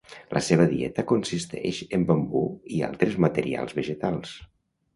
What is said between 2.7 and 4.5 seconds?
i altres materials vegetals.